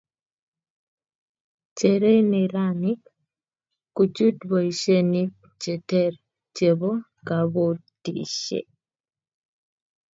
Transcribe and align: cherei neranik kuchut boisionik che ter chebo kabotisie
cherei 1.77 2.21
neranik 2.31 3.01
kuchut 3.95 4.37
boisionik 4.49 5.31
che 5.61 5.73
ter 5.89 6.13
chebo 6.55 6.91
kabotisie 7.27 8.61